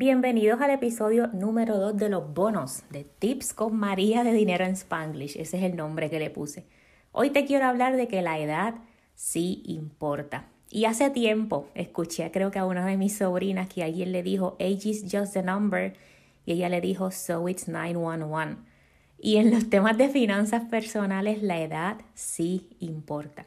Bienvenidos 0.00 0.60
al 0.60 0.70
episodio 0.70 1.26
número 1.32 1.76
2 1.76 1.96
de 1.96 2.08
los 2.08 2.32
bonos 2.32 2.84
de 2.88 3.02
Tips 3.02 3.52
con 3.52 3.76
María 3.76 4.22
de 4.22 4.32
Dinero 4.32 4.64
en 4.64 4.74
Spanglish. 4.76 5.36
Ese 5.36 5.56
es 5.56 5.64
el 5.64 5.74
nombre 5.74 6.08
que 6.08 6.20
le 6.20 6.30
puse. 6.30 6.66
Hoy 7.10 7.30
te 7.30 7.44
quiero 7.44 7.64
hablar 7.64 7.96
de 7.96 8.06
que 8.06 8.22
la 8.22 8.38
edad 8.38 8.76
sí 9.16 9.60
importa. 9.66 10.46
Y 10.70 10.84
hace 10.84 11.10
tiempo 11.10 11.68
escuché, 11.74 12.30
creo 12.30 12.52
que 12.52 12.60
a 12.60 12.64
una 12.64 12.86
de 12.86 12.96
mis 12.96 13.16
sobrinas, 13.16 13.66
que 13.66 13.82
alguien 13.82 14.12
le 14.12 14.22
dijo, 14.22 14.56
age 14.60 14.88
is 14.88 15.04
just 15.10 15.36
a 15.36 15.42
number, 15.42 15.94
y 16.46 16.52
ella 16.52 16.68
le 16.68 16.80
dijo, 16.80 17.10
so 17.10 17.48
it's 17.48 17.66
911. 17.66 18.58
Y 19.18 19.38
en 19.38 19.50
los 19.50 19.68
temas 19.68 19.98
de 19.98 20.08
finanzas 20.10 20.62
personales, 20.66 21.42
la 21.42 21.60
edad 21.60 21.96
sí 22.14 22.68
importa. 22.78 23.46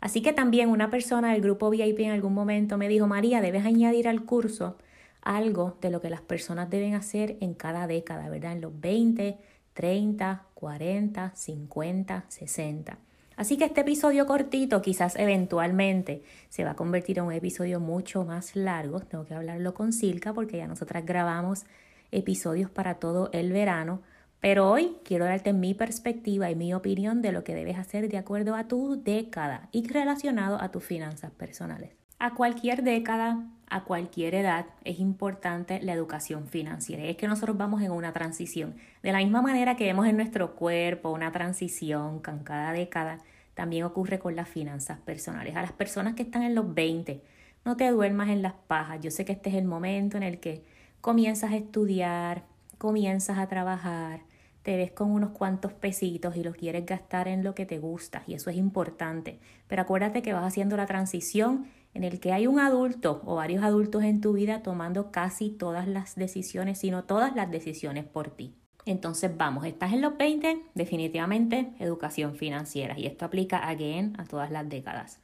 Así 0.00 0.22
que 0.22 0.32
también 0.32 0.70
una 0.70 0.88
persona 0.88 1.34
del 1.34 1.42
grupo 1.42 1.68
VIP 1.68 2.00
en 2.00 2.12
algún 2.12 2.32
momento 2.32 2.78
me 2.78 2.88
dijo, 2.88 3.06
María, 3.06 3.42
debes 3.42 3.66
añadir 3.66 4.08
al 4.08 4.24
curso 4.24 4.78
algo 5.22 5.78
de 5.80 5.90
lo 5.90 6.00
que 6.00 6.10
las 6.10 6.20
personas 6.20 6.68
deben 6.68 6.94
hacer 6.94 7.36
en 7.40 7.54
cada 7.54 7.86
década, 7.86 8.28
¿verdad? 8.28 8.52
En 8.52 8.60
los 8.60 8.78
20, 8.78 9.38
30, 9.72 10.46
40, 10.54 11.32
50, 11.34 12.24
60. 12.28 12.98
Así 13.36 13.56
que 13.56 13.64
este 13.64 13.80
episodio 13.80 14.26
cortito 14.26 14.82
quizás 14.82 15.16
eventualmente 15.16 16.22
se 16.48 16.64
va 16.64 16.72
a 16.72 16.76
convertir 16.76 17.18
en 17.18 17.24
un 17.24 17.32
episodio 17.32 17.80
mucho 17.80 18.24
más 18.24 18.54
largo. 18.54 19.00
Tengo 19.00 19.24
que 19.24 19.34
hablarlo 19.34 19.74
con 19.74 19.92
Silka 19.92 20.34
porque 20.34 20.58
ya 20.58 20.66
nosotras 20.66 21.04
grabamos 21.06 21.64
episodios 22.10 22.70
para 22.70 22.96
todo 22.96 23.30
el 23.32 23.52
verano. 23.52 24.02
Pero 24.40 24.70
hoy 24.70 24.96
quiero 25.04 25.24
darte 25.24 25.52
mi 25.52 25.72
perspectiva 25.72 26.50
y 26.50 26.56
mi 26.56 26.74
opinión 26.74 27.22
de 27.22 27.32
lo 27.32 27.44
que 27.44 27.54
debes 27.54 27.78
hacer 27.78 28.08
de 28.08 28.18
acuerdo 28.18 28.54
a 28.54 28.68
tu 28.68 29.00
década 29.02 29.68
y 29.72 29.86
relacionado 29.86 30.60
a 30.60 30.70
tus 30.70 30.84
finanzas 30.84 31.30
personales. 31.30 32.01
A 32.24 32.34
cualquier 32.34 32.84
década, 32.84 33.42
a 33.68 33.82
cualquier 33.82 34.36
edad, 34.36 34.66
es 34.84 35.00
importante 35.00 35.82
la 35.82 35.92
educación 35.92 36.46
financiera. 36.46 37.04
Y 37.04 37.08
es 37.08 37.16
que 37.16 37.26
nosotros 37.26 37.56
vamos 37.56 37.82
en 37.82 37.90
una 37.90 38.12
transición. 38.12 38.76
De 39.02 39.10
la 39.10 39.18
misma 39.18 39.42
manera 39.42 39.74
que 39.74 39.86
vemos 39.86 40.06
en 40.06 40.14
nuestro 40.14 40.54
cuerpo 40.54 41.10
una 41.10 41.32
transición 41.32 42.20
cada 42.20 42.70
década, 42.70 43.18
también 43.54 43.82
ocurre 43.82 44.20
con 44.20 44.36
las 44.36 44.48
finanzas 44.48 45.00
personales. 45.00 45.56
A 45.56 45.62
las 45.62 45.72
personas 45.72 46.14
que 46.14 46.22
están 46.22 46.44
en 46.44 46.54
los 46.54 46.72
20, 46.72 47.20
no 47.64 47.76
te 47.76 47.90
duermas 47.90 48.28
en 48.28 48.40
las 48.40 48.52
pajas. 48.52 49.00
Yo 49.00 49.10
sé 49.10 49.24
que 49.24 49.32
este 49.32 49.50
es 49.50 49.56
el 49.56 49.64
momento 49.64 50.16
en 50.16 50.22
el 50.22 50.38
que 50.38 50.62
comienzas 51.00 51.50
a 51.50 51.56
estudiar, 51.56 52.44
comienzas 52.78 53.38
a 53.38 53.48
trabajar, 53.48 54.20
te 54.62 54.76
ves 54.76 54.92
con 54.92 55.10
unos 55.10 55.30
cuantos 55.30 55.72
pesitos 55.72 56.36
y 56.36 56.44
los 56.44 56.54
quieres 56.54 56.86
gastar 56.86 57.26
en 57.26 57.42
lo 57.42 57.56
que 57.56 57.66
te 57.66 57.80
gusta 57.80 58.22
y 58.28 58.34
eso 58.34 58.48
es 58.48 58.56
importante. 58.56 59.40
Pero 59.66 59.82
acuérdate 59.82 60.22
que 60.22 60.32
vas 60.32 60.44
haciendo 60.44 60.76
la 60.76 60.86
transición 60.86 61.66
en 61.94 62.04
el 62.04 62.20
que 62.20 62.32
hay 62.32 62.46
un 62.46 62.58
adulto 62.58 63.22
o 63.24 63.36
varios 63.36 63.62
adultos 63.62 64.02
en 64.02 64.20
tu 64.20 64.32
vida 64.32 64.62
tomando 64.62 65.10
casi 65.10 65.50
todas 65.50 65.86
las 65.86 66.14
decisiones, 66.14 66.78
sino 66.78 67.04
todas 67.04 67.34
las 67.34 67.50
decisiones 67.50 68.04
por 68.04 68.30
ti. 68.30 68.54
Entonces 68.84 69.30
vamos, 69.36 69.64
estás 69.64 69.92
en 69.92 70.00
los 70.00 70.16
20, 70.16 70.62
definitivamente 70.74 71.72
educación 71.78 72.34
financiera 72.34 72.98
y 72.98 73.06
esto 73.06 73.24
aplica 73.24 73.68
again 73.68 74.14
a 74.18 74.24
todas 74.24 74.50
las 74.50 74.68
décadas. 74.68 75.20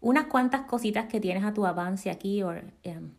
Unas 0.00 0.26
cuantas 0.26 0.62
cositas 0.62 1.06
que 1.06 1.20
tienes 1.20 1.44
a 1.44 1.52
tu 1.52 1.66
avance 1.66 2.10
aquí 2.10 2.42
em, 2.82 3.12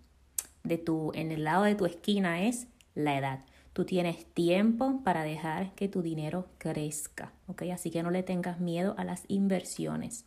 de 0.64 0.78
tu, 0.78 1.12
en 1.14 1.32
el 1.32 1.44
lado 1.44 1.64
de 1.64 1.76
tu 1.76 1.86
esquina 1.86 2.44
es 2.44 2.68
la 2.96 3.18
edad. 3.18 3.46
Tú 3.74 3.86
tienes 3.86 4.26
tiempo 4.34 5.02
para 5.04 5.24
dejar 5.24 5.74
que 5.74 5.88
tu 5.88 6.02
dinero 6.02 6.48
crezca, 6.58 7.34
¿ok? 7.48 7.64
Así 7.74 7.92
que 7.92 8.04
no 8.04 8.09
le 8.09 8.24
tengas 8.24 8.59
miedo 8.59 8.96
a 8.98 9.04
las 9.04 9.24
inversiones. 9.28 10.26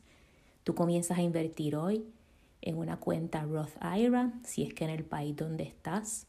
Tú 0.65 0.75
comienzas 0.75 1.19
a 1.19 1.23
invertir 1.23 1.75
hoy, 1.75 2.05
en 2.63 2.77
una 2.77 2.99
cuenta 2.99 3.45
Roth 3.45 3.77
IRA, 3.83 4.33
si 4.45 4.63
es 4.63 4.75
que 4.75 4.85
en 4.85 4.91
el 4.91 5.05
país 5.05 5.37
donde 5.37 5.65
estás 5.65 6.27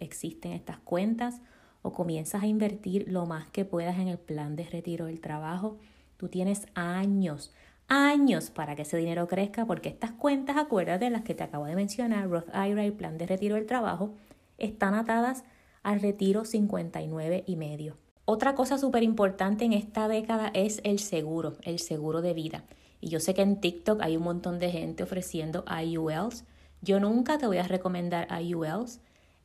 existen 0.00 0.52
estas 0.52 0.78
cuentas, 0.78 1.40
o 1.82 1.92
comienzas 1.92 2.42
a 2.42 2.46
invertir 2.46 3.06
lo 3.08 3.26
más 3.26 3.48
que 3.50 3.64
puedas 3.64 3.98
en 3.98 4.08
el 4.08 4.18
plan 4.18 4.56
de 4.56 4.64
retiro 4.64 5.06
del 5.06 5.20
trabajo. 5.20 5.78
Tú 6.16 6.28
tienes 6.28 6.66
años, 6.74 7.52
años 7.86 8.50
para 8.50 8.74
que 8.74 8.82
ese 8.82 8.96
dinero 8.96 9.28
crezca, 9.28 9.66
porque 9.66 9.88
estas 9.88 10.10
cuentas, 10.12 10.56
acuérdate, 10.56 11.10
las 11.10 11.22
que 11.22 11.34
te 11.34 11.44
acabo 11.44 11.66
de 11.66 11.76
mencionar, 11.76 12.28
Roth 12.28 12.48
IRA 12.48 12.84
y 12.84 12.90
plan 12.90 13.18
de 13.18 13.26
retiro 13.26 13.54
del 13.54 13.66
trabajo, 13.66 14.14
están 14.58 14.94
atadas 14.94 15.44
al 15.84 16.00
retiro 16.00 16.44
59 16.44 17.44
y 17.46 17.54
medio. 17.54 17.96
Otra 18.24 18.56
cosa 18.56 18.78
súper 18.78 19.04
importante 19.04 19.64
en 19.64 19.72
esta 19.72 20.08
década 20.08 20.50
es 20.54 20.80
el 20.82 20.98
seguro, 20.98 21.52
el 21.62 21.78
seguro 21.78 22.22
de 22.22 22.34
vida. 22.34 22.64
Y 23.06 23.08
yo 23.08 23.20
sé 23.20 23.34
que 23.34 23.42
en 23.42 23.60
TikTok 23.60 24.02
hay 24.02 24.16
un 24.16 24.24
montón 24.24 24.58
de 24.58 24.68
gente 24.72 25.04
ofreciendo 25.04 25.64
IULs. 25.80 26.42
Yo 26.82 26.98
nunca 26.98 27.38
te 27.38 27.46
voy 27.46 27.58
a 27.58 27.62
recomendar 27.62 28.26
IULs 28.42 28.98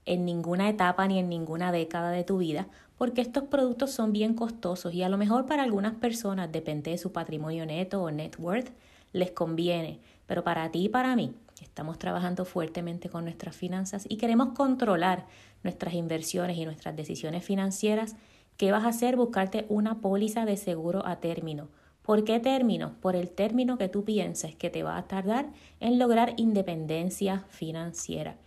en 0.06 0.26
ninguna 0.26 0.68
etapa 0.68 1.08
ni 1.08 1.20
en 1.20 1.30
ninguna 1.30 1.72
década 1.72 2.10
de 2.10 2.24
tu 2.24 2.40
vida, 2.40 2.70
porque 2.98 3.22
estos 3.22 3.44
productos 3.44 3.92
son 3.92 4.14
bien 4.14 4.34
costosos 4.34 4.96
y 4.96 5.04
a 5.04 5.10
lo 5.10 5.20
mejor 5.20 5.46
para 5.46 5.62
algunas 5.62 5.94
personas, 5.94 6.52
depende 6.52 6.90
de 6.90 6.98
su 6.98 7.12
patrimonio 7.12 7.68
neto 7.68 8.02
o 8.02 8.10
net 8.10 8.36
worth, 8.40 8.72
les 9.14 9.30
conviene, 9.30 10.00
pero 10.26 10.44
para 10.44 10.72
ti 10.72 10.86
y 10.86 10.90
para 10.90 11.16
mí, 11.16 11.36
estamos 11.62 12.00
trabajando 12.00 12.46
fuertemente 12.46 13.10
con 13.10 13.26
nuestras 13.26 13.56
finanzas 13.56 14.08
y 14.10 14.18
queremos 14.18 14.56
controlar 14.56 15.28
nuestras 15.62 15.94
inversiones 15.94 16.58
y 16.58 16.66
nuestras 16.66 16.96
decisiones 16.96 17.46
financieras, 17.46 18.16
¿qué 18.58 18.72
vas 18.72 18.86
a 18.86 18.88
hacer? 18.88 19.18
Buscarte 19.18 19.68
una 19.70 20.02
póliza 20.02 20.46
de 20.46 20.58
seguro 20.58 21.06
a 21.06 21.20
término 21.20 21.68
¿Por 22.02 22.24
qué 22.24 22.40
término? 22.40 22.96
Por 23.00 23.16
el 23.16 23.30
término 23.30 23.78
que 23.78 23.90
tú 23.90 24.04
pienses 24.04 24.56
que 24.56 24.70
te 24.70 24.84
va 24.84 24.98
a 24.98 25.08
tardar 25.08 25.52
en 25.80 26.00
lograr 26.00 26.34
independencia 26.38 27.46
financiera. 27.50 28.38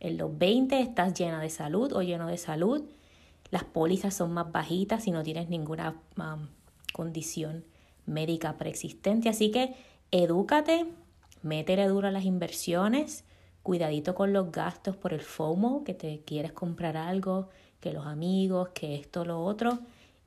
En 0.00 0.16
los 0.18 0.36
20 0.36 0.80
estás 0.80 1.14
llena 1.14 1.40
de 1.40 1.50
salud 1.50 1.92
o 1.92 2.02
lleno 2.02 2.26
de 2.26 2.36
salud. 2.36 2.82
Las 3.50 3.64
pólizas 3.64 4.14
son 4.14 4.32
más 4.32 4.50
bajitas 4.50 5.04
si 5.04 5.12
no 5.12 5.22
tienes 5.22 5.48
ninguna 5.48 5.94
condición 6.92 7.64
médica 8.04 8.56
preexistente. 8.56 9.28
Así 9.28 9.50
que 9.50 9.74
edúcate, 10.10 10.86
métele 11.42 11.86
duro 11.86 12.08
a 12.08 12.10
las 12.10 12.24
inversiones, 12.24 13.24
cuidadito 13.62 14.14
con 14.14 14.32
los 14.32 14.50
gastos 14.50 14.96
por 14.96 15.14
el 15.14 15.20
FOMO, 15.20 15.84
que 15.84 15.94
te 15.94 16.22
quieres 16.24 16.52
comprar 16.52 16.96
algo, 16.96 17.48
que 17.80 17.92
los 17.92 18.06
amigos, 18.06 18.70
que 18.70 18.96
esto, 18.96 19.24
lo 19.24 19.42
otro. 19.42 19.78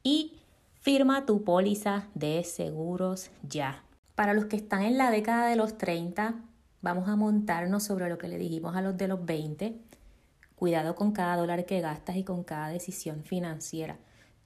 Y 0.03 0.37
Firma 0.87 1.25
tu 1.25 1.43
póliza 1.43 2.07
de 2.15 2.45
seguros 2.45 3.29
ya. 3.43 3.83
Para 4.15 4.33
los 4.33 4.45
que 4.45 4.55
están 4.55 4.83
en 4.83 4.97
la 4.97 5.11
década 5.11 5.49
de 5.49 5.57
los 5.57 5.77
30, 5.77 6.35
vamos 6.81 7.09
a 7.09 7.17
montarnos 7.17 7.83
sobre 7.83 8.07
lo 8.07 8.17
que 8.17 8.29
le 8.29 8.37
dijimos 8.37 8.73
a 8.73 8.81
los 8.81 8.95
de 8.95 9.09
los 9.09 9.25
20. 9.25 9.75
Cuidado 10.55 10.95
con 10.95 11.11
cada 11.11 11.35
dólar 11.35 11.65
que 11.65 11.81
gastas 11.81 12.15
y 12.15 12.23
con 12.23 12.45
cada 12.45 12.69
decisión 12.69 13.25
financiera. 13.25 13.97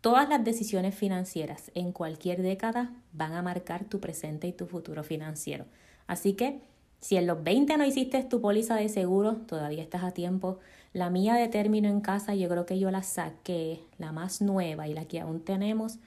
Todas 0.02 0.30
las 0.30 0.44
decisiones 0.44 0.96
financieras 0.96 1.70
en 1.76 1.92
cualquier 1.92 2.42
década 2.42 2.92
van 3.14 3.34
a 3.34 3.44
marcar 3.44 3.86
tu 3.86 4.00
presente 4.00 4.48
y 4.48 4.52
tu 4.52 4.66
futuro 4.66 5.04
financiero. 5.04 5.66
Así 6.08 6.34
que 6.34 6.64
si 7.02 7.18
en 7.18 7.28
los 7.28 7.44
20 7.44 7.78
no 7.78 7.86
hiciste 7.86 8.24
tu 8.24 8.42
póliza 8.42 8.78
de 8.78 8.90
seguro, 8.90 9.36
todavía 9.46 9.84
estás 9.84 10.04
a 10.04 10.12
tiempo. 10.12 10.58
La 10.92 11.12
mía 11.12 11.36
de 11.36 11.50
término 11.50 11.88
en 11.88 12.02
casa, 12.02 12.34
yo 12.34 12.50
creo 12.50 12.66
que 12.66 12.80
yo 12.80 12.90
la 12.90 13.04
saqué, 13.04 13.84
la 14.00 14.12
más 14.12 14.42
nueva 14.42 14.88
y 14.88 14.96
la 14.96 15.06
que 15.06 15.20
aún 15.20 15.42
tenemos, 15.42 16.00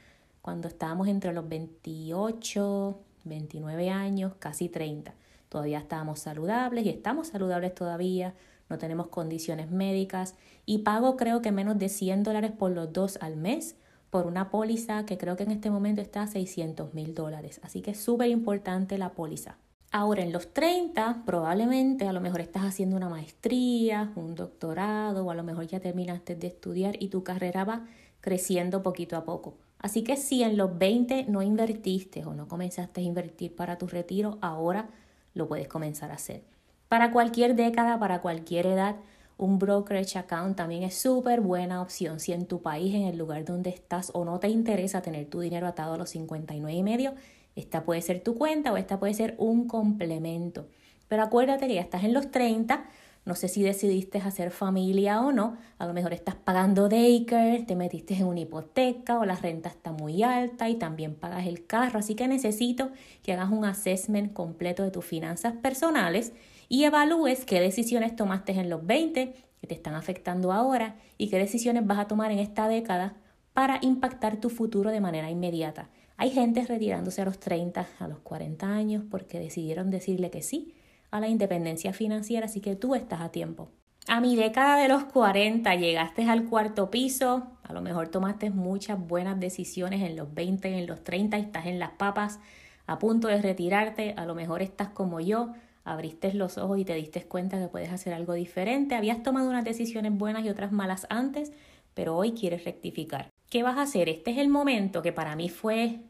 cuando 0.44 0.68
estábamos 0.68 1.08
entre 1.08 1.32
los 1.32 1.48
28, 1.48 3.00
29 3.24 3.88
años, 3.88 4.34
casi 4.38 4.68
30. 4.68 5.14
Todavía 5.48 5.78
estábamos 5.78 6.18
saludables 6.18 6.84
y 6.84 6.90
estamos 6.90 7.28
saludables 7.28 7.74
todavía, 7.74 8.34
no 8.68 8.76
tenemos 8.76 9.08
condiciones 9.08 9.70
médicas 9.70 10.34
y 10.66 10.80
pago 10.80 11.16
creo 11.16 11.40
que 11.40 11.50
menos 11.50 11.78
de 11.78 11.88
100 11.88 12.24
dólares 12.24 12.52
por 12.52 12.72
los 12.72 12.92
dos 12.92 13.16
al 13.22 13.38
mes 13.38 13.76
por 14.10 14.26
una 14.26 14.50
póliza 14.50 15.06
que 15.06 15.16
creo 15.16 15.34
que 15.34 15.44
en 15.44 15.50
este 15.50 15.70
momento 15.70 16.02
está 16.02 16.24
a 16.24 16.26
600 16.26 16.92
mil 16.92 17.14
dólares. 17.14 17.58
Así 17.62 17.80
que 17.80 17.92
es 17.92 18.00
súper 18.00 18.28
importante 18.28 18.98
la 18.98 19.12
póliza. 19.12 19.56
Ahora 19.92 20.24
en 20.24 20.30
los 20.30 20.52
30 20.52 21.22
probablemente 21.24 22.06
a 22.06 22.12
lo 22.12 22.20
mejor 22.20 22.42
estás 22.42 22.64
haciendo 22.64 22.96
una 22.96 23.08
maestría, 23.08 24.12
un 24.14 24.34
doctorado 24.34 25.24
o 25.24 25.30
a 25.30 25.34
lo 25.34 25.42
mejor 25.42 25.66
ya 25.68 25.80
terminaste 25.80 26.36
de 26.36 26.48
estudiar 26.48 27.02
y 27.02 27.08
tu 27.08 27.24
carrera 27.24 27.64
va 27.64 27.86
creciendo 28.20 28.82
poquito 28.82 29.16
a 29.16 29.24
poco. 29.24 29.63
Así 29.84 30.02
que 30.02 30.16
si 30.16 30.42
en 30.42 30.56
los 30.56 30.78
20 30.78 31.26
no 31.28 31.42
invertiste 31.42 32.24
o 32.24 32.32
no 32.32 32.48
comenzaste 32.48 33.02
a 33.02 33.04
invertir 33.04 33.54
para 33.54 33.76
tu 33.76 33.86
retiro, 33.86 34.38
ahora 34.40 34.88
lo 35.34 35.46
puedes 35.46 35.68
comenzar 35.68 36.10
a 36.10 36.14
hacer. 36.14 36.42
Para 36.88 37.12
cualquier 37.12 37.54
década, 37.54 37.98
para 37.98 38.22
cualquier 38.22 38.64
edad, 38.64 38.96
un 39.36 39.58
brokerage 39.58 40.18
account 40.18 40.56
también 40.56 40.84
es 40.84 40.94
súper 40.94 41.42
buena 41.42 41.82
opción. 41.82 42.18
Si 42.18 42.32
en 42.32 42.46
tu 42.46 42.62
país, 42.62 42.94
en 42.94 43.02
el 43.02 43.18
lugar 43.18 43.44
donde 43.44 43.68
estás 43.68 44.10
o 44.14 44.24
no 44.24 44.40
te 44.40 44.48
interesa 44.48 45.02
tener 45.02 45.26
tu 45.26 45.40
dinero 45.40 45.66
atado 45.66 45.92
a 45.92 45.98
los 45.98 46.08
59 46.08 46.78
y 46.78 46.82
medio, 46.82 47.12
esta 47.54 47.84
puede 47.84 48.00
ser 48.00 48.22
tu 48.22 48.36
cuenta 48.36 48.72
o 48.72 48.78
esta 48.78 48.98
puede 48.98 49.12
ser 49.12 49.34
un 49.36 49.68
complemento. 49.68 50.66
Pero 51.08 51.24
acuérdate 51.24 51.68
que 51.68 51.74
ya 51.74 51.82
estás 51.82 52.04
en 52.04 52.14
los 52.14 52.30
30, 52.30 52.86
no 53.24 53.34
sé 53.34 53.48
si 53.48 53.62
decidiste 53.62 54.18
hacer 54.18 54.50
familia 54.50 55.20
o 55.22 55.32
no. 55.32 55.56
A 55.78 55.86
lo 55.86 55.94
mejor 55.94 56.12
estás 56.12 56.34
pagando 56.34 56.90
daycare, 56.90 57.62
te 57.62 57.74
metiste 57.74 58.14
en 58.14 58.26
una 58.26 58.40
hipoteca 58.40 59.18
o 59.18 59.24
la 59.24 59.34
renta 59.34 59.70
está 59.70 59.92
muy 59.92 60.22
alta 60.22 60.68
y 60.68 60.74
también 60.74 61.14
pagas 61.14 61.46
el 61.46 61.66
carro. 61.66 61.98
Así 61.98 62.14
que 62.14 62.28
necesito 62.28 62.90
que 63.22 63.32
hagas 63.32 63.50
un 63.50 63.64
assessment 63.64 64.34
completo 64.34 64.82
de 64.82 64.90
tus 64.90 65.06
finanzas 65.06 65.54
personales 65.54 66.34
y 66.68 66.84
evalúes 66.84 67.46
qué 67.46 67.60
decisiones 67.60 68.14
tomaste 68.14 68.52
en 68.52 68.68
los 68.68 68.84
20 68.84 69.32
que 69.60 69.66
te 69.66 69.74
están 69.74 69.94
afectando 69.94 70.52
ahora 70.52 70.96
y 71.16 71.28
qué 71.28 71.38
decisiones 71.38 71.86
vas 71.86 71.98
a 71.98 72.06
tomar 72.06 72.30
en 72.30 72.38
esta 72.38 72.68
década 72.68 73.16
para 73.54 73.78
impactar 73.80 74.36
tu 74.36 74.50
futuro 74.50 74.90
de 74.90 75.00
manera 75.00 75.30
inmediata. 75.30 75.88
Hay 76.18 76.30
gente 76.30 76.64
retirándose 76.66 77.22
a 77.22 77.24
los 77.24 77.40
30, 77.40 77.86
a 77.98 78.08
los 78.08 78.18
40 78.18 78.68
años 78.68 79.02
porque 79.10 79.38
decidieron 79.38 79.90
decirle 79.90 80.30
que 80.30 80.42
sí 80.42 80.74
a 81.14 81.20
la 81.20 81.28
independencia 81.28 81.92
financiera, 81.92 82.46
así 82.46 82.60
que 82.60 82.74
tú 82.74 82.96
estás 82.96 83.20
a 83.20 83.28
tiempo. 83.28 83.70
A 84.08 84.20
mi 84.20 84.34
década 84.34 84.76
de 84.76 84.88
los 84.88 85.04
40 85.04 85.72
llegaste 85.76 86.28
al 86.28 86.46
cuarto 86.46 86.90
piso, 86.90 87.52
a 87.62 87.72
lo 87.72 87.82
mejor 87.82 88.08
tomaste 88.08 88.50
muchas 88.50 88.98
buenas 88.98 89.38
decisiones 89.38 90.02
en 90.02 90.16
los 90.16 90.34
20, 90.34 90.76
en 90.76 90.88
los 90.88 91.04
30 91.04 91.38
y 91.38 91.42
estás 91.42 91.66
en 91.66 91.78
las 91.78 91.90
papas 91.90 92.40
a 92.88 92.98
punto 92.98 93.28
de 93.28 93.40
retirarte, 93.40 94.14
a 94.16 94.26
lo 94.26 94.34
mejor 94.34 94.60
estás 94.60 94.88
como 94.88 95.20
yo, 95.20 95.52
abriste 95.84 96.34
los 96.34 96.58
ojos 96.58 96.80
y 96.80 96.84
te 96.84 96.94
diste 96.94 97.22
cuenta 97.22 97.60
que 97.60 97.68
puedes 97.68 97.92
hacer 97.92 98.12
algo 98.12 98.32
diferente, 98.32 98.96
habías 98.96 99.22
tomado 99.22 99.48
unas 99.48 99.64
decisiones 99.64 100.18
buenas 100.18 100.44
y 100.44 100.48
otras 100.48 100.72
malas 100.72 101.06
antes, 101.10 101.52
pero 101.94 102.16
hoy 102.16 102.32
quieres 102.32 102.64
rectificar. 102.64 103.30
¿Qué 103.50 103.62
vas 103.62 103.78
a 103.78 103.82
hacer? 103.82 104.08
Este 104.08 104.32
es 104.32 104.38
el 104.38 104.48
momento 104.48 105.00
que 105.00 105.12
para 105.12 105.36
mí 105.36 105.48
fue 105.48 106.00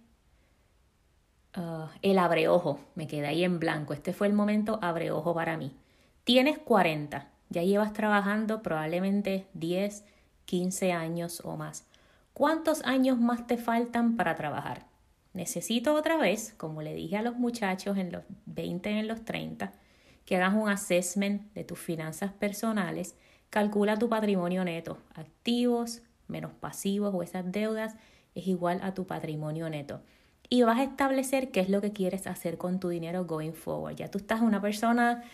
uh, 1.56 1.86
el 2.02 2.18
abreojo, 2.18 2.80
me 2.94 3.06
quedé 3.06 3.26
ahí 3.26 3.44
en 3.44 3.58
blanco, 3.58 3.92
este 3.92 4.12
fue 4.12 4.26
el 4.26 4.32
momento 4.32 4.78
abreojo 4.82 5.34
para 5.34 5.56
mí. 5.56 5.76
Tienes 6.24 6.58
40, 6.58 7.28
ya 7.50 7.62
llevas 7.62 7.92
trabajando 7.92 8.62
probablemente 8.62 9.46
10, 9.54 10.04
15 10.44 10.92
años 10.92 11.42
o 11.44 11.56
más. 11.56 11.86
¿Cuántos 12.32 12.84
años 12.84 13.18
más 13.20 13.46
te 13.46 13.56
faltan 13.56 14.16
para 14.16 14.34
trabajar? 14.34 14.86
Necesito 15.32 15.94
otra 15.94 16.16
vez, 16.16 16.54
como 16.56 16.82
le 16.82 16.94
dije 16.94 17.16
a 17.16 17.22
los 17.22 17.36
muchachos 17.36 17.96
en 17.98 18.12
los 18.12 18.22
20, 18.46 18.90
en 18.90 19.08
los 19.08 19.24
30, 19.24 19.72
que 20.24 20.36
hagas 20.36 20.54
un 20.54 20.68
assessment 20.68 21.52
de 21.54 21.64
tus 21.64 21.78
finanzas 21.78 22.32
personales, 22.32 23.16
calcula 23.50 23.98
tu 23.98 24.08
patrimonio 24.08 24.64
neto, 24.64 24.98
activos 25.14 26.02
menos 26.28 26.52
pasivos 26.52 27.14
o 27.14 27.22
esas 27.22 27.50
deudas 27.50 27.94
es 28.34 28.46
igual 28.46 28.80
a 28.82 28.94
tu 28.94 29.06
patrimonio 29.06 29.68
neto. 29.68 30.00
Y 30.48 30.62
vas 30.62 30.78
a 30.78 30.84
establecer 30.84 31.50
qué 31.50 31.60
es 31.60 31.68
lo 31.68 31.80
que 31.80 31.92
quieres 31.92 32.26
hacer 32.26 32.58
con 32.58 32.80
tu 32.80 32.88
dinero 32.88 33.24
going 33.24 33.52
forward. 33.52 33.96
Ya 33.96 34.10
tú 34.10 34.18
estás 34.18 34.40
una 34.40 34.60
persona 34.60 35.24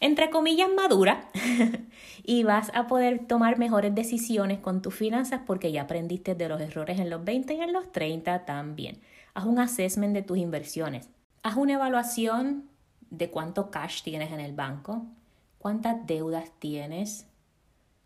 entre 0.00 0.30
comillas, 0.30 0.68
madura 0.74 1.28
y 2.22 2.44
vas 2.44 2.70
a 2.74 2.86
poder 2.86 3.26
tomar 3.26 3.58
mejores 3.58 3.94
decisiones 3.94 4.58
con 4.58 4.82
tus 4.82 4.94
finanzas 4.94 5.40
porque 5.46 5.72
ya 5.72 5.82
aprendiste 5.82 6.34
de 6.34 6.48
los 6.48 6.60
errores 6.60 7.00
en 7.00 7.08
los 7.08 7.24
20 7.24 7.54
y 7.54 7.60
en 7.60 7.72
los 7.72 7.90
30 7.92 8.44
también. 8.44 8.98
Haz 9.34 9.46
un 9.46 9.58
assessment 9.58 10.14
de 10.14 10.22
tus 10.22 10.38
inversiones. 10.38 11.08
Haz 11.42 11.56
una 11.56 11.74
evaluación 11.74 12.64
de 13.10 13.30
cuánto 13.30 13.70
cash 13.70 14.02
tienes 14.02 14.32
en 14.32 14.40
el 14.40 14.52
banco, 14.52 15.06
cuántas 15.58 16.06
deudas 16.06 16.50
tienes, 16.58 17.26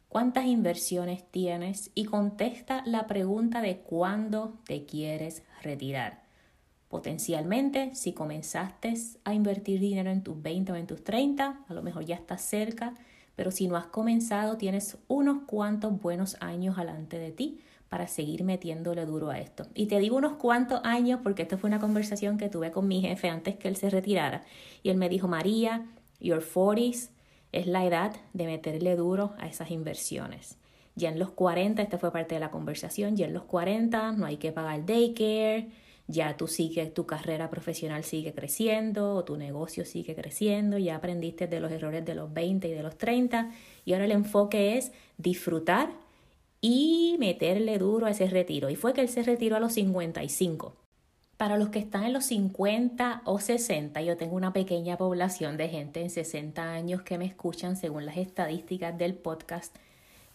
cuántas 0.08 0.44
inversiones 0.44 1.24
tienes 1.30 1.90
y 1.94 2.04
contesta 2.04 2.82
la 2.86 3.06
pregunta 3.06 3.62
de 3.62 3.78
cuándo 3.78 4.58
te 4.64 4.84
quieres 4.84 5.42
retirar. 5.62 6.19
Potencialmente, 6.90 7.94
si 7.94 8.12
comenzaste 8.12 8.94
a 9.22 9.32
invertir 9.32 9.78
dinero 9.78 10.10
en 10.10 10.24
tus 10.24 10.42
20 10.42 10.72
o 10.72 10.74
en 10.74 10.88
tus 10.88 11.04
30, 11.04 11.60
a 11.68 11.72
lo 11.72 11.82
mejor 11.82 12.04
ya 12.04 12.16
estás 12.16 12.42
cerca, 12.42 12.94
pero 13.36 13.52
si 13.52 13.68
no 13.68 13.76
has 13.76 13.86
comenzado, 13.86 14.56
tienes 14.56 14.98
unos 15.06 15.44
cuantos 15.46 16.00
buenos 16.00 16.36
años 16.40 16.76
delante 16.76 17.16
de 17.16 17.30
ti 17.30 17.60
para 17.88 18.08
seguir 18.08 18.42
metiéndole 18.42 19.06
duro 19.06 19.30
a 19.30 19.38
esto. 19.38 19.68
Y 19.72 19.86
te 19.86 20.00
digo 20.00 20.16
unos 20.16 20.32
cuantos 20.32 20.80
años 20.82 21.20
porque 21.22 21.42
esto 21.42 21.58
fue 21.58 21.68
una 21.68 21.78
conversación 21.78 22.38
que 22.38 22.48
tuve 22.48 22.72
con 22.72 22.88
mi 22.88 23.00
jefe 23.00 23.28
antes 23.28 23.54
que 23.54 23.68
él 23.68 23.76
se 23.76 23.88
retirara. 23.88 24.42
Y 24.82 24.90
él 24.90 24.96
me 24.96 25.08
dijo, 25.08 25.28
María, 25.28 25.86
your 26.18 26.42
40s 26.42 27.10
es 27.52 27.68
la 27.68 27.86
edad 27.86 28.16
de 28.32 28.46
meterle 28.46 28.96
duro 28.96 29.34
a 29.38 29.46
esas 29.46 29.70
inversiones. 29.70 30.58
Ya 30.96 31.10
en 31.10 31.20
los 31.20 31.30
40, 31.30 31.82
esta 31.82 31.98
fue 31.98 32.10
parte 32.10 32.34
de 32.34 32.40
la 32.40 32.50
conversación, 32.50 33.16
ya 33.16 33.26
en 33.26 33.32
los 33.32 33.44
40 33.44 34.10
no 34.10 34.26
hay 34.26 34.38
que 34.38 34.50
pagar 34.50 34.84
daycare, 34.84 35.68
ya 36.10 36.36
tú 36.36 36.48
sigues, 36.48 36.92
tu 36.92 37.06
carrera 37.06 37.50
profesional 37.50 38.04
sigue 38.04 38.32
creciendo 38.32 39.14
o 39.14 39.24
tu 39.24 39.36
negocio 39.36 39.84
sigue 39.84 40.14
creciendo, 40.14 40.78
ya 40.78 40.96
aprendiste 40.96 41.46
de 41.46 41.60
los 41.60 41.70
errores 41.70 42.04
de 42.04 42.14
los 42.14 42.32
20 42.32 42.68
y 42.68 42.72
de 42.72 42.82
los 42.82 42.98
30 42.98 43.50
y 43.84 43.92
ahora 43.92 44.06
el 44.06 44.12
enfoque 44.12 44.76
es 44.76 44.92
disfrutar 45.18 45.90
y 46.60 47.16
meterle 47.18 47.78
duro 47.78 48.06
a 48.06 48.10
ese 48.10 48.28
retiro. 48.28 48.70
Y 48.70 48.76
fue 48.76 48.92
que 48.92 49.00
él 49.00 49.08
se 49.08 49.22
retiró 49.22 49.56
a 49.56 49.60
los 49.60 49.72
55. 49.74 50.74
Para 51.36 51.56
los 51.56 51.70
que 51.70 51.78
están 51.78 52.04
en 52.04 52.12
los 52.12 52.26
50 52.26 53.22
o 53.24 53.38
60, 53.38 54.02
yo 54.02 54.16
tengo 54.18 54.36
una 54.36 54.52
pequeña 54.52 54.98
población 54.98 55.56
de 55.56 55.68
gente 55.68 56.02
en 56.02 56.10
60 56.10 56.72
años 56.72 57.02
que 57.02 57.16
me 57.16 57.24
escuchan 57.24 57.76
según 57.76 58.04
las 58.04 58.18
estadísticas 58.18 58.98
del 58.98 59.14
podcast 59.14 59.74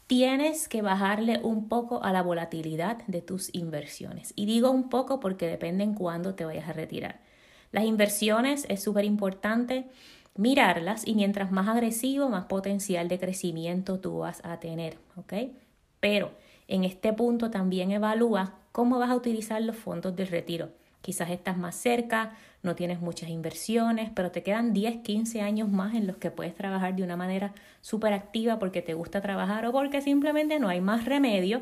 tienes 0.07 0.67
que 0.67 0.81
bajarle 0.81 1.39
un 1.41 1.67
poco 1.67 2.03
a 2.03 2.11
la 2.11 2.21
volatilidad 2.21 2.97
de 3.07 3.21
tus 3.21 3.53
inversiones. 3.53 4.33
Y 4.35 4.45
digo 4.45 4.69
un 4.71 4.89
poco 4.89 5.19
porque 5.19 5.47
depende 5.47 5.83
en 5.83 5.93
cuándo 5.93 6.35
te 6.35 6.45
vayas 6.45 6.69
a 6.69 6.73
retirar. 6.73 7.19
Las 7.71 7.85
inversiones 7.85 8.65
es 8.69 8.83
súper 8.83 9.05
importante 9.05 9.87
mirarlas 10.35 11.07
y 11.07 11.15
mientras 11.15 11.51
más 11.51 11.67
agresivo, 11.67 12.29
más 12.29 12.45
potencial 12.45 13.07
de 13.07 13.19
crecimiento 13.19 13.99
tú 13.99 14.19
vas 14.19 14.41
a 14.43 14.59
tener, 14.59 14.97
¿ok? 15.15 15.33
Pero 15.99 16.31
en 16.67 16.83
este 16.83 17.13
punto 17.13 17.49
también 17.49 17.91
evalúa 17.91 18.55
cómo 18.71 18.99
vas 18.99 19.09
a 19.09 19.15
utilizar 19.15 19.61
los 19.61 19.75
fondos 19.75 20.15
del 20.15 20.27
retiro. 20.27 20.69
Quizás 21.05 21.29
estás 21.29 21.55
más 21.55 21.75
cerca, 21.75 22.35
no 22.63 22.73
tienes 22.73 22.99
muchas 22.99 23.29
inversiones, 23.29 24.09
pero 24.15 24.31
te 24.31 24.41
quedan 24.41 24.73
10, 24.73 25.03
15 25.03 25.39
años 25.39 25.69
más 25.69 25.93
en 25.93 26.07
los 26.07 26.17
que 26.17 26.31
puedes 26.31 26.55
trabajar 26.55 26.95
de 26.95 27.03
una 27.03 27.15
manera 27.15 27.53
súper 27.81 28.11
activa 28.11 28.57
porque 28.57 28.81
te 28.81 28.95
gusta 28.95 29.21
trabajar 29.21 29.67
o 29.67 29.71
porque 29.71 30.01
simplemente 30.01 30.57
no 30.57 30.67
hay 30.67 30.81
más 30.81 31.05
remedio. 31.05 31.61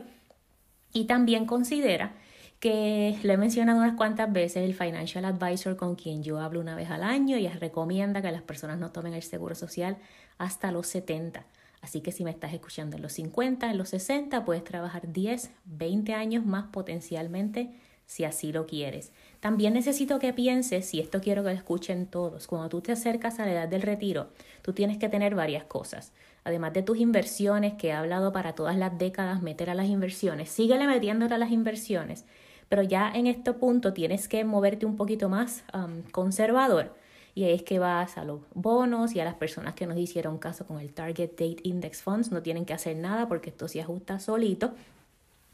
Y 0.93 1.07
también 1.07 1.45
considera 1.45 2.13
que 2.61 3.19
lo 3.23 3.33
he 3.33 3.37
mencionado 3.37 3.79
unas 3.79 3.97
cuantas 3.97 4.31
veces, 4.31 4.63
el 4.63 4.75
financial 4.75 5.25
advisor 5.25 5.75
con 5.75 5.95
quien 5.95 6.23
yo 6.23 6.39
hablo 6.39 6.61
una 6.61 6.77
vez 6.77 6.89
al 6.89 7.03
año 7.03 7.37
y 7.37 7.45
recomienda 7.49 8.21
que 8.21 8.31
las 8.31 8.43
personas 8.43 8.79
no 8.79 8.91
tomen 8.91 9.13
el 9.13 9.23
seguro 9.23 9.55
social 9.55 9.97
hasta 10.37 10.71
los 10.71 10.87
70. 10.87 11.45
Así 11.81 11.99
que 11.99 12.13
si 12.13 12.23
me 12.23 12.31
estás 12.31 12.53
escuchando 12.53 12.95
en 12.95 13.01
los 13.01 13.11
50, 13.11 13.69
en 13.69 13.77
los 13.77 13.89
60, 13.89 14.45
puedes 14.45 14.63
trabajar 14.63 15.11
10, 15.11 15.51
20 15.65 16.13
años 16.13 16.45
más 16.45 16.67
potencialmente 16.67 17.71
si 18.05 18.23
así 18.25 18.51
lo 18.51 18.65
quieres. 18.65 19.11
También 19.43 19.73
necesito 19.73 20.19
que 20.19 20.31
pienses, 20.31 20.93
y 20.93 21.01
esto 21.01 21.19
quiero 21.19 21.43
que 21.43 21.49
lo 21.49 21.55
escuchen 21.55 22.07
todos, 22.07 22.47
cuando 22.47 22.69
tú 22.69 22.79
te 22.79 22.93
acercas 22.93 23.41
a 23.41 23.45
la 23.45 23.51
edad 23.51 23.67
del 23.67 23.81
retiro, 23.81 24.29
tú 24.61 24.71
tienes 24.71 24.97
que 24.97 25.09
tener 25.09 25.35
varias 25.35 25.65
cosas. 25.65 26.13
Además 26.45 26.71
de 26.71 26.81
tus 26.81 26.97
inversiones, 26.97 27.73
que 27.73 27.89
he 27.89 27.91
hablado 27.91 28.31
para 28.31 28.55
todas 28.55 28.77
las 28.77 28.97
décadas, 28.97 29.41
meter 29.41 29.69
a 29.69 29.73
las 29.73 29.87
inversiones, 29.87 30.47
síguele 30.47 30.87
metiéndole 30.87 31.35
a 31.35 31.37
las 31.37 31.51
inversiones, 31.51 32.23
pero 32.69 32.83
ya 32.83 33.11
en 33.13 33.27
este 33.27 33.51
punto 33.51 33.91
tienes 33.91 34.29
que 34.29 34.45
moverte 34.45 34.85
un 34.85 34.95
poquito 34.95 35.27
más 35.27 35.65
um, 35.73 36.03
conservador. 36.11 36.95
Y 37.35 37.43
es 37.43 37.63
que 37.63 37.79
vas 37.79 38.17
a 38.17 38.23
los 38.23 38.39
bonos 38.53 39.13
y 39.13 39.19
a 39.19 39.25
las 39.25 39.35
personas 39.35 39.73
que 39.73 39.85
nos 39.85 39.97
hicieron 39.97 40.37
caso 40.37 40.65
con 40.65 40.79
el 40.79 40.93
Target 40.93 41.31
Date 41.31 41.57
Index 41.63 42.01
Funds, 42.01 42.31
no 42.31 42.41
tienen 42.41 42.63
que 42.63 42.71
hacer 42.71 42.95
nada 42.95 43.27
porque 43.27 43.49
esto 43.49 43.67
se 43.67 43.81
ajusta 43.81 44.19
solito. 44.19 44.73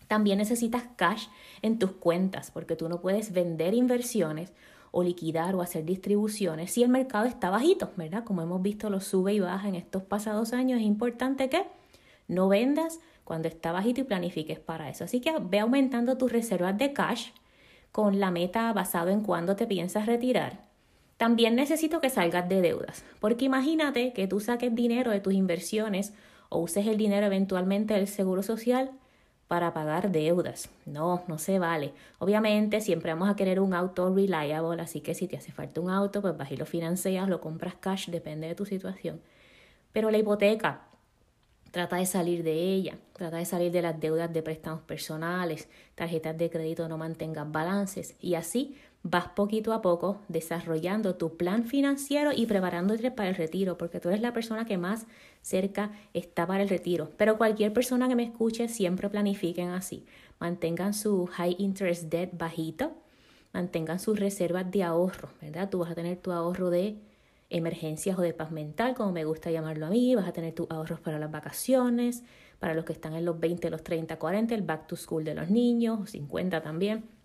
También 0.10 0.40
necesitas 0.40 0.86
cash 0.96 1.28
en 1.62 1.78
tus 1.78 1.92
cuentas 1.92 2.50
porque 2.50 2.76
tú 2.76 2.90
no 2.90 3.00
puedes 3.00 3.32
vender 3.32 3.76
inversiones 3.76 4.52
o 4.90 5.04
liquidar 5.04 5.54
o 5.54 5.62
hacer 5.62 5.86
distribuciones 5.86 6.72
si 6.72 6.82
el 6.82 6.90
mercado 6.90 7.26
está 7.26 7.52
bajito, 7.52 7.92
¿verdad? 7.96 8.24
Como 8.24 8.42
hemos 8.42 8.60
visto, 8.60 8.90
lo 8.90 9.02
sube 9.02 9.34
y 9.34 9.40
baja 9.40 9.68
en 9.68 9.76
estos 9.76 10.02
pasados 10.02 10.52
años. 10.52 10.80
Es 10.80 10.88
importante 10.88 11.48
que 11.48 11.64
no 12.28 12.50
vendas 12.50 13.00
cuando 13.24 13.48
está 13.48 13.72
bajito 13.72 14.02
y 14.02 14.06
planifiques 14.06 14.60
para 14.60 14.90
eso. 14.90 15.04
Así 15.04 15.22
que 15.22 15.32
ve 15.40 15.60
aumentando 15.60 16.18
tus 16.18 16.32
reservas 16.32 16.76
de 16.76 16.92
cash 16.92 17.28
con 17.92 18.20
la 18.20 18.32
meta 18.32 18.74
basado 18.74 19.12
en 19.12 19.22
cuándo 19.22 19.56
te 19.56 19.68
piensas 19.68 20.08
retirar. 20.08 20.66
También 21.18 21.54
necesito 21.54 22.02
que 22.02 22.10
salgas 22.10 22.50
de 22.50 22.62
deudas, 22.62 23.06
porque 23.20 23.46
imagínate 23.46 24.12
que 24.14 24.28
tú 24.28 24.40
saques 24.40 24.74
dinero 24.74 25.12
de 25.12 25.20
tus 25.20 25.36
inversiones 25.36 26.14
o 26.50 26.58
uses 26.58 26.88
el 26.88 26.98
dinero 26.98 27.28
eventualmente 27.28 27.94
del 27.94 28.08
seguro 28.08 28.42
social 28.42 28.90
para 29.50 29.74
pagar 29.74 30.12
deudas. 30.12 30.70
No, 30.86 31.24
no 31.28 31.40
se 31.40 31.58
vale. 31.58 31.92
Obviamente 32.20 32.82
siempre 32.82 33.12
vamos 33.12 33.32
a 33.32 33.36
querer 33.36 33.60
un 33.60 33.74
auto 33.74 34.14
reliable, 34.14 34.80
así 34.80 35.02
que 35.02 35.16
si 35.16 35.28
te 35.28 35.38
hace 35.38 35.52
falta 35.52 35.82
un 35.82 35.90
auto, 35.90 36.22
pues 36.22 36.38
vas 36.38 36.52
y 36.52 36.56
lo 36.56 36.68
financias, 36.68 37.28
lo 37.28 37.42
compras 37.42 37.74
cash, 37.80 38.10
depende 38.10 38.48
de 38.48 38.54
tu 38.54 38.68
situación. 38.68 39.20
Pero 39.92 40.12
la 40.12 40.20
hipoteca, 40.20 40.82
trata 41.72 41.96
de 41.96 42.06
salir 42.06 42.44
de 42.44 42.54
ella, 42.54 43.00
trata 43.14 43.38
de 43.38 43.46
salir 43.46 43.72
de 43.72 43.82
las 43.82 44.00
deudas 44.00 44.32
de 44.32 44.44
préstamos 44.44 44.82
personales, 44.82 45.68
tarjetas 45.96 46.38
de 46.38 46.52
crédito 46.52 46.88
no 46.88 47.00
mantengas 47.00 47.52
balances 47.52 48.16
y 48.20 48.36
así 48.36 48.78
vas 49.04 49.30
poquito 49.30 49.74
a 49.74 49.82
poco 49.82 50.22
desarrollando 50.28 51.16
tu 51.16 51.38
plan 51.38 51.66
financiero 51.66 52.32
y 52.36 52.46
preparándote 52.46 53.12
para 53.12 53.30
el 53.30 53.36
retiro, 53.36 53.78
porque 53.78 54.00
tú 54.00 54.10
eres 54.10 54.22
la 54.22 54.34
persona 54.34 54.66
que 54.66 54.78
más 54.78 55.08
cerca 55.42 55.92
está 56.14 56.46
para 56.46 56.64
el 56.64 56.70
retiro. 56.70 57.12
Pero 57.18 57.38
cualquier 57.38 57.74
persona 57.74 58.08
que 58.08 58.16
me 58.16 58.24
escuche 58.24 58.68
siempre 58.68 59.10
planifiquen 59.10 59.70
así. 59.70 60.06
Mantengan 60.40 60.94
su 60.94 61.28
high 61.28 61.56
interest 61.60 62.04
debt 62.04 62.38
bajito, 62.38 62.94
mantengan 63.54 64.00
sus 64.00 64.20
reservas 64.20 64.70
de 64.70 64.84
ahorro, 64.84 65.30
¿verdad? 65.42 65.70
Tú 65.70 65.80
vas 65.80 65.92
a 65.92 65.96
tener 65.96 66.18
tu 66.18 66.32
ahorro 66.32 66.70
de 66.70 66.98
emergencias 67.50 68.18
o 68.20 68.22
de 68.22 68.34
paz 68.34 68.52
mental, 68.52 68.94
como 68.96 69.12
me 69.12 69.26
gusta 69.26 69.50
llamarlo 69.50 69.88
a 69.88 69.90
mí, 69.90 70.14
vas 70.14 70.28
a 70.28 70.34
tener 70.34 70.54
tus 70.54 70.70
ahorros 70.70 71.00
para 71.00 71.18
las 71.18 71.32
vacaciones, 71.32 72.24
para 72.60 72.74
los 72.74 72.86
que 72.86 72.94
están 72.94 73.16
en 73.16 73.26
los 73.26 73.40
20, 73.40 73.70
los 73.70 73.84
30, 73.84 74.20
40, 74.20 74.54
el 74.54 74.62
back 74.62 74.88
to 74.88 74.96
school 74.96 75.24
de 75.24 75.34
los 75.34 75.50
niños, 75.50 76.12
50 76.12 76.62
también. 76.62 77.19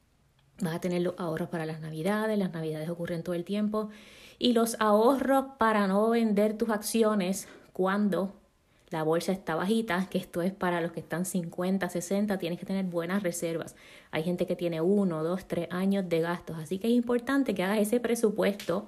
Vas 0.61 0.77
a 0.77 0.81
tener 0.81 1.03
los 1.03 1.15
ahorros 1.19 1.49
para 1.49 1.67
las 1.67 1.81
navidades, 1.81 2.39
las 2.39 2.53
navidades 2.53 2.89
ocurren 2.89 3.23
todo 3.23 3.35
el 3.35 3.45
tiempo. 3.45 3.91
Y 4.39 4.53
los 4.53 4.77
ahorros 4.81 5.47
para 5.59 5.87
no 5.87 6.11
vender 6.11 6.57
tus 6.57 6.71
acciones 6.71 7.49
cuando 7.73 8.35
la 8.91 9.03
bolsa 9.03 9.33
está 9.33 9.57
bajita, 9.57 10.09
que 10.09 10.19
esto 10.19 10.41
es 10.43 10.53
para 10.53 10.81
los 10.81 10.93
que 10.93 11.01
están 11.01 11.25
50, 11.25 11.89
60, 11.89 12.39
tienes 12.39 12.61
que 12.61 12.67
tener 12.67 12.85
buenas 12.85 13.25
reservas. 13.25 13.75
Hay 14.13 14.23
gente 14.23 14.47
que 14.47 14.55
tiene 14.55 14.81
uno, 14.81 15.25
dos, 15.25 15.47
tres 15.49 15.67
años 15.73 16.09
de 16.09 16.21
gastos, 16.21 16.59
así 16.59 16.79
que 16.79 16.87
es 16.87 16.95
importante 16.95 17.55
que 17.55 17.65
hagas 17.65 17.79
ese 17.79 17.99
presupuesto 17.99 18.87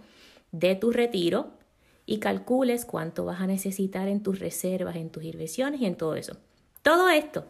de 0.53 0.77
tu 0.77 0.93
retiro 0.93 1.51
y 2.07 2.19
calcules 2.19 2.85
cuánto 2.85 3.25
vas 3.25 3.41
a 3.41 3.49
necesitar 3.49 4.07
en 4.07 4.23
tus 4.23 4.39
reservas, 4.39 4.95
en 4.95 5.11
tus 5.11 5.25
inversiones 5.25 5.81
y 5.81 5.87
en 5.87 5.97
todo 5.97 6.15
eso. 6.15 6.37
Todo 6.83 7.09
esto, 7.09 7.45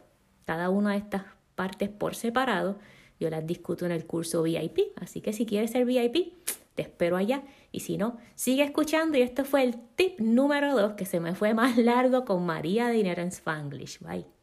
cada 0.46 0.70
una 0.70 0.92
de 0.92 0.98
estas 0.98 1.24
partes 1.56 1.90
por 1.90 2.14
separado, 2.14 2.78
yo 3.18 3.30
las 3.30 3.46
discuto 3.46 3.86
en 3.86 3.92
el 3.92 4.06
curso 4.06 4.42
VIP, 4.42 4.80
así 4.96 5.20
que 5.20 5.32
si 5.32 5.46
quieres 5.46 5.70
ser 5.70 5.84
VIP, 5.84 6.34
te 6.74 6.82
espero 6.82 7.16
allá. 7.16 7.42
Y 7.72 7.80
si 7.80 7.96
no, 7.96 8.18
sigue 8.34 8.62
escuchando. 8.62 9.18
Y 9.18 9.22
esto 9.22 9.44
fue 9.44 9.64
el 9.64 9.76
tip 9.96 10.20
número 10.20 10.74
dos 10.74 10.92
que 10.92 11.06
se 11.06 11.20
me 11.20 11.34
fue 11.34 11.54
más 11.54 11.76
largo 11.76 12.24
con 12.24 12.46
María 12.46 12.88
de 12.88 12.94
Dinero 12.94 13.22
en 13.22 13.28
Spanglish. 13.28 14.00
Bye. 14.00 14.35